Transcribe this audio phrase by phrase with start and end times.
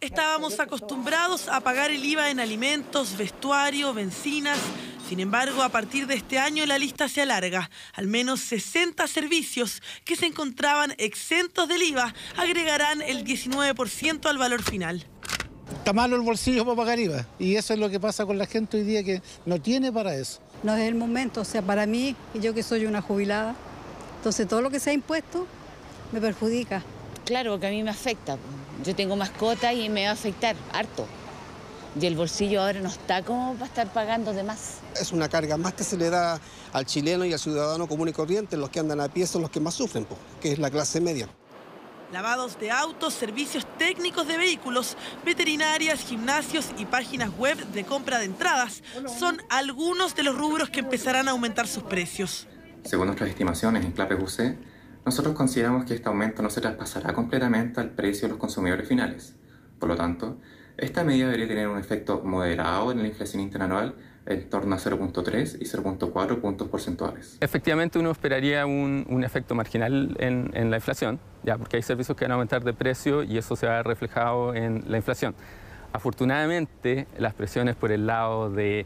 [0.00, 4.56] Estábamos acostumbrados a pagar el IVA en alimentos, vestuario, bencinas.
[5.08, 7.68] Sin embargo, a partir de este año la lista se alarga.
[7.94, 14.62] Al menos 60 servicios que se encontraban exentos del IVA agregarán el 19% al valor
[14.62, 15.04] final.
[15.72, 18.46] Está malo el bolsillo para pagar IVA y eso es lo que pasa con la
[18.46, 20.38] gente hoy día que no tiene para eso.
[20.62, 23.56] No es el momento, o sea, para mí, yo que soy una jubilada,
[24.18, 25.48] entonces todo lo que se ha impuesto
[26.12, 26.84] me perjudica.
[27.28, 28.38] Claro, porque a mí me afecta.
[28.82, 31.06] Yo tengo mascota y me va a afectar harto.
[32.00, 34.78] Y el bolsillo ahora no está como para estar pagando de más.
[34.98, 36.40] Es una carga más que se le da
[36.72, 38.56] al chileno y al ciudadano común y corriente.
[38.56, 40.06] Los que andan a pie son los que más sufren,
[40.40, 41.28] que es la clase media.
[42.14, 48.24] Lavados de autos, servicios técnicos de vehículos, veterinarias, gimnasios y páginas web de compra de
[48.24, 48.82] entradas
[49.18, 52.46] son algunos de los rubros que empezarán a aumentar sus precios.
[52.84, 54.56] Según nuestras estimaciones en Clape UC,
[55.08, 59.34] nosotros consideramos que este aumento no se traspasará completamente al precio de los consumidores finales.
[59.78, 60.36] Por lo tanto,
[60.76, 63.94] esta medida debería tener un efecto moderado en la inflación interanual
[64.26, 67.38] en torno a 0.3 y 0.4 puntos porcentuales.
[67.40, 72.26] Efectivamente, uno esperaría un, efecto marginal en, en, la inflación, ya porque hay servicios que
[72.26, 75.34] van a aumentar de precio y eso se va a reflejado en la inflación.
[75.94, 78.84] Afortunadamente, las presiones por el lado de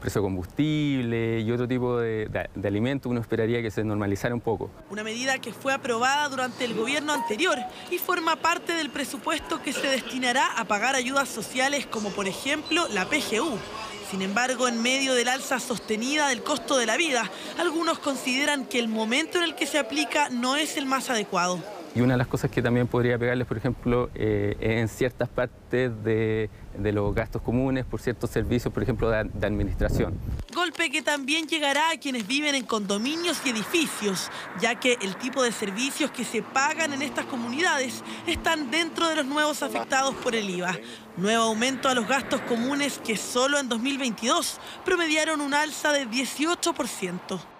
[0.00, 4.40] precio de combustible y otro tipo de, de, alimentos, uno esperaría que se normalizara un
[4.40, 4.70] poco.
[4.90, 7.58] Una medida que fue aprobada durante el gobierno anterior
[7.90, 12.86] y forma parte del presupuesto que se destinará a pagar ayudas sociales como por ejemplo
[12.88, 13.58] la PGU.
[14.10, 18.78] Sin embargo, en medio del alza sostenida del costo de la vida, algunos consideran que
[18.78, 21.62] el momento en el que se aplica no es el más adecuado.
[21.94, 25.90] Y una de las cosas que también podría pegarles, por ejemplo, eh, en ciertas partes
[26.04, 30.14] de, los gastos comunes por ciertos servicios, por ejemplo, de, de, administración.
[30.54, 34.30] Golpe que también llegará a quienes viven en condominios y edificios,
[34.60, 39.16] ya que el tipo de servicios que se pagan en estas comunidades están dentro de
[39.16, 40.78] los nuevos afectados por el IVA.
[41.16, 47.57] Nuevo aumento a los gastos comunes que solo en 2022 promediaron un alza de 18%.